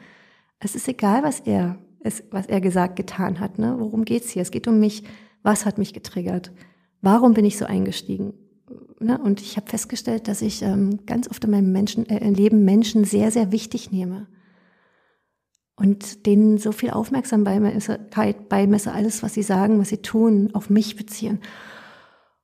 [0.59, 3.57] es ist egal, was er, es, was er gesagt, getan hat.
[3.57, 3.75] Ne?
[3.79, 4.43] Worum geht's hier?
[4.43, 5.03] Es geht um mich.
[5.41, 6.51] Was hat mich getriggert?
[7.01, 8.33] Warum bin ich so eingestiegen?
[8.99, 9.17] Ne?
[9.17, 13.05] Und ich habe festgestellt, dass ich ähm, ganz oft in meinem Menschen, äh, Leben Menschen
[13.05, 14.27] sehr, sehr wichtig nehme.
[15.75, 20.97] Und denen so viel Aufmerksamkeit beimesse, alles, was sie sagen, was sie tun, auf mich
[20.97, 21.39] beziehen.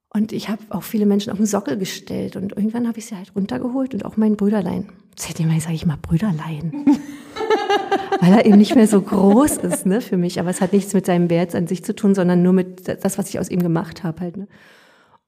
[0.07, 3.17] Und ich habe auch viele Menschen auf den Sockel gestellt und irgendwann habe ich sie
[3.17, 4.87] halt runtergeholt und auch mein Brüderlein.
[5.17, 6.85] Seitdem sage ich mal Brüderlein.
[8.21, 10.39] weil er eben nicht mehr so groß ist ne, für mich.
[10.39, 13.17] Aber es hat nichts mit seinem Wert an sich zu tun, sondern nur mit das,
[13.17, 14.21] was ich aus ihm gemacht habe.
[14.21, 14.47] Halt, ne.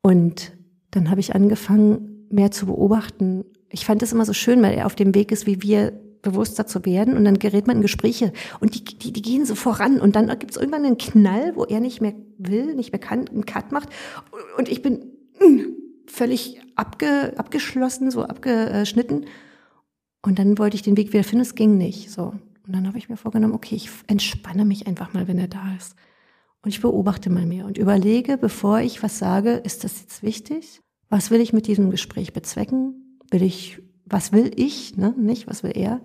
[0.01, 0.53] Und
[0.91, 3.45] dann habe ich angefangen, mehr zu beobachten.
[3.69, 6.67] Ich fand es immer so schön, weil er auf dem Weg ist, wie wir bewusster
[6.67, 10.01] zu werden und dann gerät man in Gespräche und die, die, die gehen so voran
[10.01, 13.27] und dann gibt es irgendwann einen Knall, wo er nicht mehr will, nicht mehr kann,
[13.27, 13.89] einen Cut macht
[14.57, 15.62] und ich bin mm,
[16.07, 19.25] völlig abge, abgeschlossen, so abgeschnitten
[20.21, 22.12] und dann wollte ich den Weg wieder finden, es ging nicht.
[22.12, 22.34] So.
[22.65, 25.75] Und dann habe ich mir vorgenommen, okay, ich entspanne mich einfach mal, wenn er da
[25.75, 25.95] ist.
[26.62, 30.82] Und ich beobachte mal mehr und überlege, bevor ich was sage, ist das jetzt wichtig?
[31.10, 33.19] Was will ich mit diesem Gespräch bezwecken?
[33.32, 35.13] Will ich, was will ich, ne?
[35.17, 36.01] Nicht, was will er?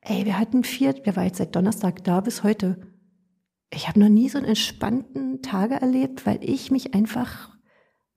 [0.00, 2.80] Ey, wir hatten vier, wir waren jetzt seit Donnerstag da bis heute.
[3.72, 7.56] Ich habe noch nie so einen entspannten Tage erlebt, weil ich mich einfach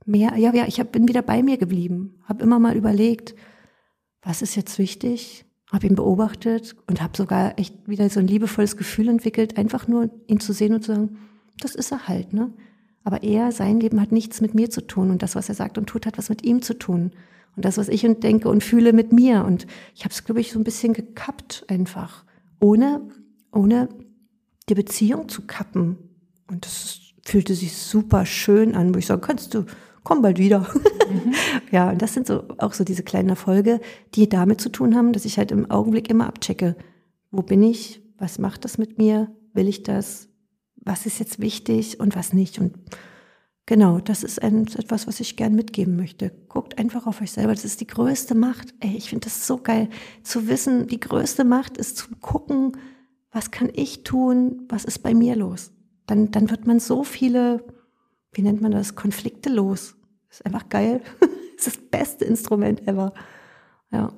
[0.06, 3.36] mehr, ja, ja, ich hab, bin wieder bei mir geblieben, habe immer mal überlegt,
[4.24, 5.46] was ist jetzt wichtig?
[5.72, 10.10] Habe ihn beobachtet und habe sogar echt wieder so ein liebevolles Gefühl entwickelt, einfach nur
[10.28, 11.18] ihn zu sehen und zu sagen,
[11.60, 12.54] das ist er halt, ne?
[13.04, 15.78] Aber er, sein Leben hat nichts mit mir zu tun und das, was er sagt
[15.78, 17.12] und tut, hat was mit ihm zu tun.
[17.56, 19.44] Und das, was ich und denke und fühle mit mir.
[19.44, 22.24] Und ich habe es, glaube ich, so ein bisschen gekappt einfach,
[22.60, 23.02] ohne,
[23.52, 23.90] ohne
[24.70, 25.98] die Beziehung zu kappen.
[26.48, 29.66] Und das fühlte sich super schön an, wo ich sage, kannst du,
[30.04, 30.60] komm bald wieder.
[30.60, 31.34] Mhm.
[31.72, 33.80] ja, und das sind so auch so diese kleinen Erfolge,
[34.16, 36.76] die damit zu tun haben, dass ich halt im Augenblick immer abchecke,
[37.32, 40.30] wo bin ich, was macht das mit mir, will ich das,
[40.76, 42.60] was ist jetzt wichtig und was nicht.
[42.60, 42.74] Und
[43.66, 46.32] Genau, das ist ein, etwas, was ich gern mitgeben möchte.
[46.50, 47.54] Guckt einfach auf euch selber.
[47.54, 48.74] Das ist die größte Macht.
[48.82, 49.90] Ey, ich finde das so geil,
[50.22, 52.74] zu wissen, die größte Macht ist zu gucken,
[53.32, 55.72] was kann ich tun, was ist bei mir los.
[56.08, 57.64] Dann, dann wird man so viele,
[58.34, 59.96] wie nennt man das, Konflikte los.
[60.30, 61.02] Ist einfach geil.
[61.58, 63.14] ist das beste Instrument ever.
[63.92, 64.14] Ja.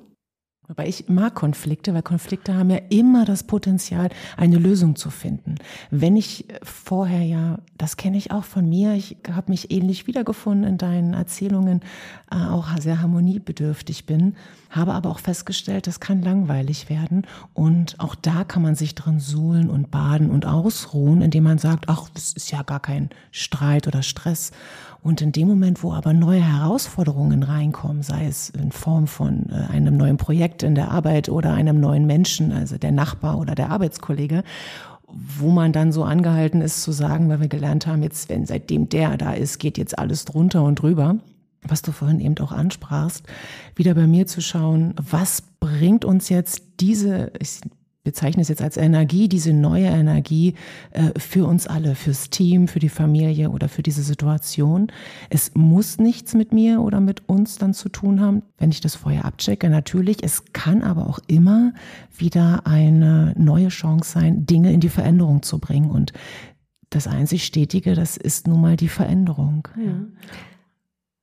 [0.68, 5.56] Aber ich mag Konflikte, weil Konflikte haben ja immer das Potenzial, eine Lösung zu finden.
[5.90, 10.64] Wenn ich vorher ja, das kenne ich auch von mir, ich habe mich ähnlich wiedergefunden
[10.68, 11.82] in deinen Erzählungen,
[12.30, 14.34] äh, auch sehr harmoniebedürftig bin,
[14.70, 19.20] habe aber auch festgestellt, das kann langweilig werden und auch da kann man sich drin
[19.20, 23.86] suhlen und baden und ausruhen, indem man sagt, ach, das ist ja gar kein Streit
[23.86, 24.50] oder Stress
[25.06, 29.72] und in dem Moment, wo aber neue Herausforderungen reinkommen, sei es in Form von äh,
[29.72, 33.70] einem neuen Projekt in der Arbeit oder einem neuen Menschen, also der Nachbar oder der
[33.70, 34.42] Arbeitskollege,
[35.06, 38.88] wo man dann so angehalten ist zu sagen, weil wir gelernt haben, jetzt, wenn seitdem
[38.88, 41.16] der da ist, geht jetzt alles drunter und drüber.
[41.62, 43.24] Was du vorhin eben auch ansprachst,
[43.76, 47.60] wieder bei mir zu schauen, was bringt uns jetzt diese, ich
[48.06, 50.54] bezeichne es jetzt als Energie, diese neue Energie
[50.92, 54.92] äh, für uns alle, fürs Team, für die Familie oder für diese Situation.
[55.28, 58.94] Es muss nichts mit mir oder mit uns dann zu tun haben, wenn ich das
[58.94, 59.68] vorher abchecke.
[59.68, 61.74] Natürlich, es kann aber auch immer
[62.16, 65.90] wieder eine neue Chance sein, Dinge in die Veränderung zu bringen.
[65.90, 66.12] Und
[66.90, 69.66] das einzig Stetige, das ist nun mal die Veränderung.
[69.84, 70.06] Ja.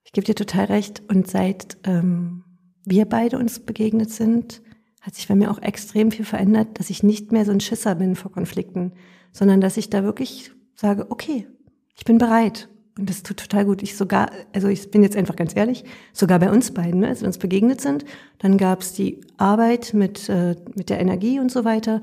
[0.03, 1.01] Ich gebe dir total recht.
[1.07, 2.43] Und seit ähm,
[2.83, 4.61] wir beide uns begegnet sind,
[5.03, 7.93] hat sich bei mir auch extrem viel verändert, dass ich nicht mehr so ein Schisser
[7.95, 8.93] bin vor Konflikten,
[9.33, 11.45] sondern dass ich da wirklich sage, okay,
[11.95, 12.69] ich bin bereit.
[12.97, 13.83] Und das tut total gut.
[13.83, 17.21] Ich sogar, also ich bin jetzt einfach ganz ehrlich, sogar bei uns beiden, ne, als
[17.21, 18.05] wir uns begegnet sind,
[18.37, 21.99] dann gab es die Arbeit mit, äh, mit der Energie und so weiter.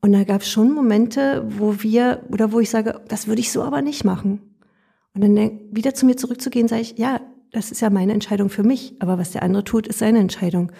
[0.00, 3.52] Und da gab es schon Momente, wo wir, oder wo ich sage, das würde ich
[3.52, 4.40] so aber nicht machen.
[5.14, 7.20] Und dann wieder zu mir zurückzugehen, sage ich, ja,
[7.52, 10.72] das ist ja meine Entscheidung für mich, aber was der andere tut, ist seine Entscheidung.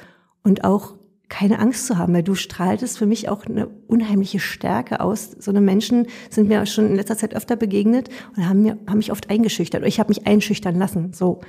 [0.43, 0.95] Und auch
[1.29, 5.31] keine Angst zu haben, weil du strahltest für mich auch eine unheimliche Stärke aus.
[5.39, 8.99] So eine Menschen sind mir schon in letzter Zeit öfter begegnet und haben, mir, haben
[8.99, 11.13] mich oft eingeschüchtert ich habe mich einschüchtern lassen.
[11.13, 11.41] So.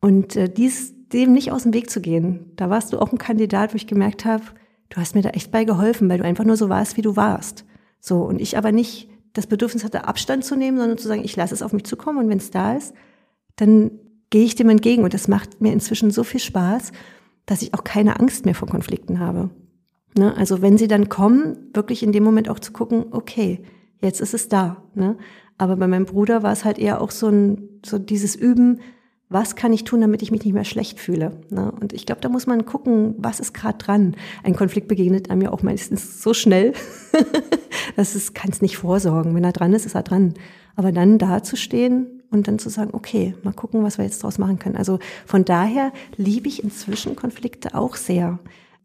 [0.00, 3.18] Und äh, dies, dem nicht aus dem Weg zu gehen, da warst du auch ein
[3.18, 4.44] Kandidat, wo ich gemerkt habe,
[4.90, 7.16] du hast mir da echt bei geholfen, weil du einfach nur so warst, wie du
[7.16, 7.64] warst.
[8.00, 11.36] So, und ich aber nicht das Bedürfnis hatte, Abstand zu nehmen, sondern zu sagen, ich
[11.36, 12.94] lasse es auf mich zukommen und wenn es da ist,
[13.56, 13.90] dann
[14.30, 15.04] gehe ich dem entgegen.
[15.04, 16.92] Und das macht mir inzwischen so viel Spaß
[17.48, 19.48] dass ich auch keine Angst mehr vor Konflikten habe.
[20.16, 20.36] Ne?
[20.36, 23.62] Also wenn sie dann kommen, wirklich in dem Moment auch zu gucken, okay,
[24.02, 24.82] jetzt ist es da.
[24.94, 25.16] Ne?
[25.56, 28.80] Aber bei meinem Bruder war es halt eher auch so ein, so dieses Üben,
[29.30, 31.40] was kann ich tun, damit ich mich nicht mehr schlecht fühle?
[31.48, 31.72] Ne?
[31.80, 34.14] Und ich glaube, da muss man gucken, was ist gerade dran.
[34.42, 36.74] Ein Konflikt begegnet einem ja auch meistens so schnell,
[37.96, 39.34] dass es kann es nicht vorsorgen.
[39.34, 40.34] Wenn er dran ist, ist er dran.
[40.76, 44.22] Aber dann da zu stehen und dann zu sagen, okay, mal gucken, was wir jetzt
[44.22, 44.76] draus machen können.
[44.76, 48.38] Also von daher liebe ich inzwischen Konflikte auch sehr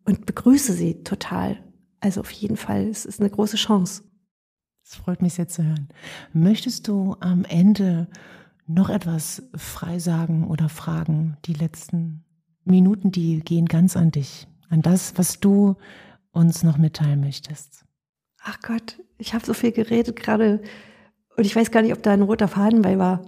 [0.05, 1.57] und begrüße sie total.
[1.99, 4.03] Also auf jeden Fall, es ist eine große Chance.
[4.85, 5.89] Es freut mich sehr zu hören.
[6.33, 8.07] Möchtest du am Ende
[8.67, 11.37] noch etwas freisagen oder fragen?
[11.45, 12.25] Die letzten
[12.65, 15.75] Minuten, die gehen ganz an dich, an das, was du
[16.31, 17.85] uns noch mitteilen möchtest.
[18.41, 20.61] Ach Gott, ich habe so viel geredet gerade
[21.35, 23.21] und ich weiß gar nicht, ob da ein roter Faden bei war.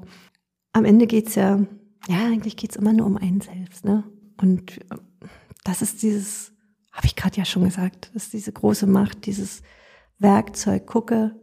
[0.73, 1.59] Am Ende geht's ja,
[2.07, 3.85] ja, eigentlich geht's immer nur um einen selbst.
[3.85, 4.03] Ne?
[4.37, 4.79] Und
[5.63, 6.53] das ist dieses,
[6.91, 9.63] habe ich gerade ja schon gesagt, das ist diese große Macht, dieses
[10.19, 10.85] Werkzeug.
[10.85, 11.35] Gucke,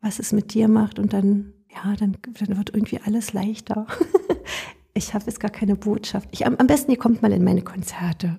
[0.00, 3.86] was es mit dir macht und dann, ja, dann, dann wird irgendwie alles leichter.
[4.94, 6.28] ich habe jetzt gar keine Botschaft.
[6.32, 8.38] Ich, am, am besten, ihr kommt mal in meine Konzerte.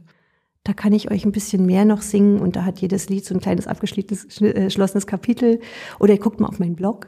[0.63, 3.33] Da kann ich euch ein bisschen mehr noch singen und da hat jedes Lied so
[3.33, 5.61] ein kleines abgeschlossenes äh, Kapitel.
[5.99, 7.07] Oder ihr guckt mal auf meinen Blog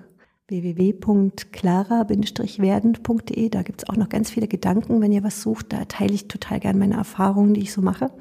[0.49, 3.49] www.clara-werden.de.
[3.49, 5.73] Da gibt es auch noch ganz viele Gedanken, wenn ihr was sucht.
[5.73, 8.11] Da teile ich total gern meine Erfahrungen, die ich so mache.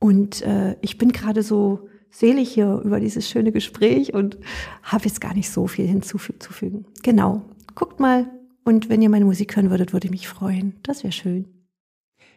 [0.00, 4.38] Und äh, ich bin gerade so selig hier über dieses schöne Gespräch und
[4.82, 6.86] habe jetzt gar nicht so viel hinzuzufügen.
[7.02, 7.42] Genau.
[7.74, 8.30] Guckt mal
[8.64, 10.74] und wenn ihr meine Musik hören würdet, würde ich mich freuen.
[10.82, 11.46] Das wäre schön.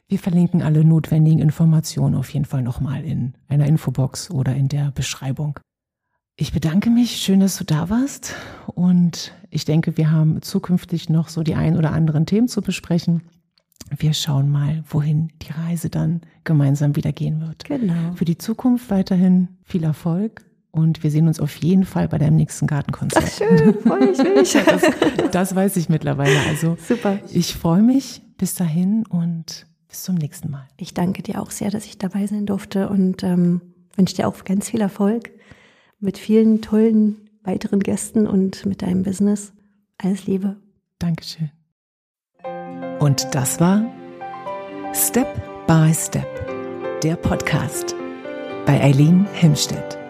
[0.08, 4.92] Wir verlinken alle notwendigen Informationen auf jeden Fall nochmal in einer Infobox oder in der
[4.92, 5.60] Beschreibung.
[6.42, 8.34] Ich bedanke mich, schön, dass du da warst.
[8.66, 13.22] Und ich denke, wir haben zukünftig noch so die ein oder anderen Themen zu besprechen.
[13.96, 17.66] Wir schauen mal, wohin die Reise dann gemeinsam wieder gehen wird.
[17.66, 18.14] Genau.
[18.16, 22.38] Für die Zukunft weiterhin viel Erfolg und wir sehen uns auf jeden Fall bei deinem
[22.38, 23.24] nächsten Gartenkonzert.
[23.24, 24.54] Ach, schön, freue ich mich.
[24.66, 24.82] das,
[25.32, 26.40] das weiß ich mittlerweile.
[26.50, 27.20] Also super.
[27.32, 28.24] Ich freue mich.
[28.40, 30.68] Bis dahin und bis zum nächsten Mal.
[30.78, 33.62] Ich danke dir auch sehr, dass ich dabei sein durfte und ähm,
[33.96, 35.30] wünsche dir auch ganz viel Erfolg
[36.02, 39.54] mit vielen tollen weiteren Gästen und mit deinem Business.
[39.98, 40.58] Alles Liebe.
[41.00, 41.52] Dankeschön.
[43.00, 43.86] Und das war
[44.94, 45.28] Step
[45.68, 46.28] by Step,
[47.02, 47.96] der Podcast
[48.66, 50.01] bei Eileen Himstedt.